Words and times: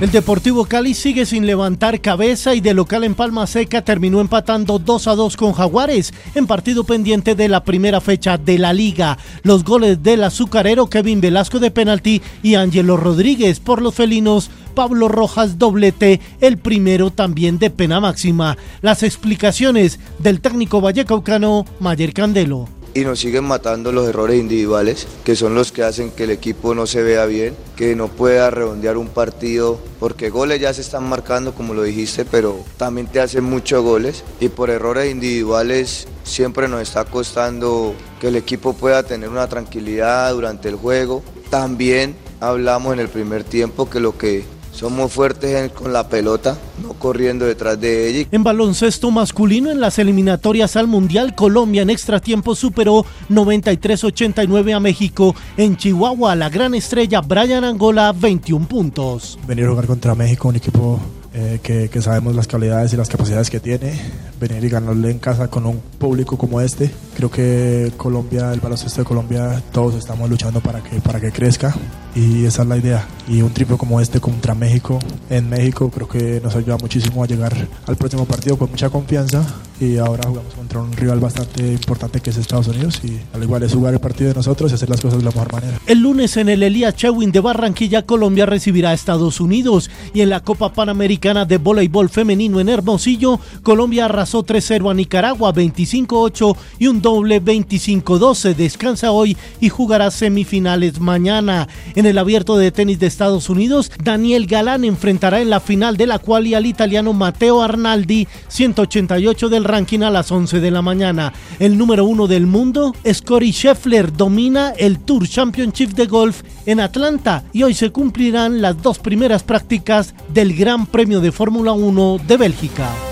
El 0.00 0.12
Deportivo 0.12 0.64
Cali 0.64 0.94
sigue 0.94 1.26
sin 1.26 1.44
levantar 1.44 2.00
cabeza 2.00 2.54
y 2.54 2.60
de 2.60 2.72
local 2.72 3.02
en 3.02 3.16
Palma 3.16 3.48
Seca 3.48 3.82
terminó 3.82 4.20
empatando 4.20 4.78
2 4.78 5.08
a 5.08 5.16
2 5.16 5.36
con 5.36 5.52
Jaguares 5.54 6.14
en 6.36 6.46
partido 6.46 6.84
pendiente 6.84 7.34
de 7.34 7.48
la 7.48 7.64
primera 7.64 8.00
fecha 8.00 8.38
de 8.38 8.58
la 8.58 8.72
liga. 8.72 9.18
Los 9.42 9.64
goles 9.64 10.00
del 10.00 10.22
azucarero 10.22 10.88
Kevin 10.88 11.20
Velasco 11.20 11.58
de 11.58 11.72
penalti 11.72 12.22
y 12.44 12.54
Ángelo 12.54 12.96
Rodríguez 12.96 13.58
por 13.58 13.82
los 13.82 13.96
felinos 13.96 14.52
Pablo 14.76 15.08
Rojas 15.08 15.58
doblete, 15.58 16.20
el 16.40 16.58
primero 16.58 17.10
también 17.10 17.58
de 17.58 17.70
pena 17.70 17.98
máxima. 17.98 18.56
Las 18.82 19.02
explicaciones 19.02 19.98
del 20.20 20.40
técnico 20.40 20.80
vallecaucano 20.80 21.64
Mayer 21.80 22.12
Candelo 22.12 22.77
y 22.98 23.04
nos 23.04 23.20
siguen 23.20 23.44
matando 23.44 23.92
los 23.92 24.08
errores 24.08 24.40
individuales, 24.40 25.06
que 25.24 25.36
son 25.36 25.54
los 25.54 25.70
que 25.70 25.84
hacen 25.84 26.10
que 26.10 26.24
el 26.24 26.30
equipo 26.30 26.74
no 26.74 26.86
se 26.86 27.02
vea 27.02 27.26
bien, 27.26 27.54
que 27.76 27.94
no 27.94 28.08
pueda 28.08 28.50
redondear 28.50 28.96
un 28.96 29.06
partido, 29.06 29.78
porque 30.00 30.30
goles 30.30 30.60
ya 30.60 30.74
se 30.74 30.80
están 30.80 31.08
marcando, 31.08 31.54
como 31.54 31.74
lo 31.74 31.84
dijiste, 31.84 32.24
pero 32.24 32.58
también 32.76 33.06
te 33.06 33.20
hacen 33.20 33.44
muchos 33.44 33.84
goles 33.84 34.24
y 34.40 34.48
por 34.48 34.70
errores 34.70 35.12
individuales 35.12 36.08
siempre 36.24 36.66
nos 36.66 36.82
está 36.82 37.04
costando 37.04 37.94
que 38.20 38.28
el 38.28 38.36
equipo 38.36 38.72
pueda 38.72 39.04
tener 39.04 39.28
una 39.28 39.48
tranquilidad 39.48 40.32
durante 40.32 40.68
el 40.68 40.74
juego. 40.74 41.22
También 41.50 42.16
hablamos 42.40 42.94
en 42.94 42.98
el 43.00 43.08
primer 43.08 43.44
tiempo 43.44 43.88
que 43.88 44.00
lo 44.00 44.18
que 44.18 44.44
somos 44.78 45.12
fuertes 45.12 45.72
con 45.72 45.92
la 45.92 46.08
pelota, 46.08 46.56
no 46.80 46.92
corriendo 46.92 47.44
detrás 47.44 47.80
de 47.80 48.08
ella. 48.08 48.28
En 48.30 48.44
baloncesto 48.44 49.10
masculino 49.10 49.72
en 49.72 49.80
las 49.80 49.98
eliminatorias 49.98 50.76
al 50.76 50.86
Mundial, 50.86 51.34
Colombia 51.34 51.82
en 51.82 51.90
extra 51.90 52.20
tiempo 52.20 52.54
superó 52.54 53.04
93-89 53.28 54.76
a 54.76 54.78
México. 54.78 55.34
En 55.56 55.76
Chihuahua, 55.76 56.36
la 56.36 56.48
gran 56.48 56.76
estrella 56.76 57.22
Brian 57.22 57.64
Angola, 57.64 58.12
21 58.12 58.68
puntos. 58.68 59.36
Venir 59.48 59.64
a 59.64 59.70
jugar 59.70 59.86
contra 59.86 60.14
México, 60.14 60.46
un 60.46 60.56
equipo 60.56 61.00
eh, 61.34 61.58
que, 61.60 61.88
que, 61.88 62.00
sabemos 62.00 62.36
las 62.36 62.46
calidades 62.46 62.92
y 62.92 62.96
las 62.96 63.08
capacidades 63.08 63.50
que 63.50 63.58
tiene, 63.58 64.00
venir 64.38 64.64
y 64.64 64.68
ganarle 64.68 65.10
en 65.10 65.18
casa 65.18 65.48
con 65.48 65.66
un 65.66 65.80
público 65.98 66.36
como 66.36 66.60
este. 66.60 66.90
Creo 67.16 67.30
que 67.30 67.92
Colombia, 67.96 68.52
el 68.52 68.60
baloncesto 68.60 69.00
de 69.00 69.04
Colombia, 69.04 69.62
todos 69.72 69.94
estamos 69.94 70.28
luchando 70.28 70.60
para 70.60 70.82
que, 70.82 71.00
para 71.00 71.20
que 71.20 71.32
crezca 71.32 71.74
y 72.14 72.44
esa 72.44 72.62
es 72.62 72.68
la 72.68 72.76
idea. 72.76 73.06
Y 73.28 73.42
un 73.42 73.52
triple 73.52 73.76
como 73.76 74.00
este 74.00 74.20
contra 74.20 74.54
México, 74.54 74.98
en 75.30 75.48
México, 75.48 75.90
creo 75.90 76.08
que 76.08 76.40
nos 76.42 76.54
ayuda 76.56 76.76
muchísimo 76.78 77.22
a 77.22 77.26
llegar 77.26 77.54
al 77.86 77.96
próximo 77.96 78.24
partido 78.24 78.56
con 78.56 78.70
mucha 78.70 78.90
confianza 78.90 79.44
y 79.80 79.98
ahora 79.98 80.24
jugamos 80.26 80.54
contra 80.54 80.80
un 80.80 80.92
rival 80.92 81.20
bastante 81.20 81.72
importante 81.72 82.20
que 82.20 82.30
es 82.30 82.36
Estados 82.36 82.68
Unidos 82.68 83.00
y 83.04 83.18
al 83.32 83.42
igual 83.42 83.62
es 83.62 83.74
jugar 83.74 83.94
el 83.94 84.00
partido 84.00 84.30
de 84.30 84.34
nosotros 84.34 84.70
y 84.70 84.74
hacer 84.74 84.88
las 84.88 85.00
cosas 85.00 85.18
de 85.18 85.24
la 85.24 85.30
mejor 85.30 85.52
manera. 85.52 85.78
El 85.86 86.00
lunes 86.00 86.36
en 86.36 86.48
el 86.48 86.62
Elías 86.62 86.96
Chewin 86.96 87.30
de 87.30 87.40
Barranquilla, 87.40 88.02
Colombia 88.02 88.46
recibirá 88.46 88.90
a 88.90 88.94
Estados 88.94 89.40
Unidos 89.40 89.90
y 90.14 90.22
en 90.22 90.30
la 90.30 90.40
Copa 90.40 90.72
Panamericana 90.72 91.44
de 91.44 91.58
Voleibol 91.58 92.08
Femenino 92.08 92.60
en 92.60 92.68
Hermosillo, 92.68 93.38
Colombia 93.62 94.06
arrasó 94.06 94.44
3-0 94.44 94.90
a 94.90 94.94
Nicaragua 94.94 95.52
25-8 95.52 96.56
y 96.78 96.86
un 96.86 97.02
doble 97.02 97.42
25-12. 97.42 98.54
Descansa 98.54 99.12
hoy 99.12 99.36
y 99.60 99.68
jugará 99.68 100.10
semifinales 100.10 100.98
mañana. 101.00 101.68
En 101.94 102.06
el 102.06 102.18
abierto 102.18 102.56
de 102.56 102.72
tenis 102.72 102.98
de 102.98 103.06
Estados 103.06 103.48
Unidos, 103.50 103.92
Daniel 104.02 104.46
Galán 104.46 104.84
enfrentará 104.84 105.40
en 105.40 105.50
la 105.50 105.60
final 105.60 105.96
de 105.96 106.06
la 106.06 106.18
cual 106.18 106.38
al 106.54 106.66
italiano 106.66 107.12
Matteo 107.12 107.62
Arnaldi 107.62 108.28
188 108.48 109.48
del 109.48 109.64
ranking 109.68 110.00
a 110.00 110.10
las 110.10 110.32
11 110.32 110.60
de 110.60 110.70
la 110.70 110.82
mañana. 110.82 111.32
El 111.60 111.78
número 111.78 112.04
uno 112.04 112.26
del 112.26 112.46
mundo, 112.46 112.94
Scotty 113.06 113.52
Scheffler, 113.52 114.12
domina 114.12 114.70
el 114.76 114.98
Tour 114.98 115.28
Championship 115.28 115.90
de 115.90 116.06
Golf 116.06 116.42
en 116.66 116.80
Atlanta 116.80 117.44
y 117.52 117.62
hoy 117.62 117.74
se 117.74 117.90
cumplirán 117.90 118.60
las 118.60 118.82
dos 118.82 118.98
primeras 118.98 119.42
prácticas 119.44 120.14
del 120.32 120.56
Gran 120.56 120.86
Premio 120.86 121.20
de 121.20 121.30
Fórmula 121.30 121.72
1 121.72 122.18
de 122.26 122.36
Bélgica. 122.36 123.07